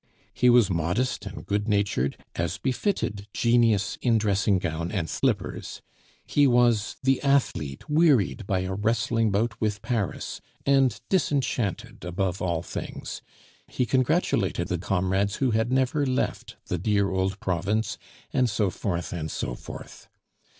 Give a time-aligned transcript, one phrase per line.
[0.33, 5.83] He was modest and good natured, as befitted genius in dressing gown and slippers;
[6.25, 12.63] he was the athlete, wearied by a wrestling bout with Paris, and disenchanted above all
[12.63, 13.21] things;
[13.67, 17.99] he congratulated the comrades who had never left the dear old province,
[18.33, 20.09] and so forth, and so forth.